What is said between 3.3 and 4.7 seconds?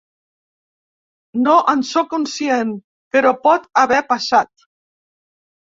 pot haver passat.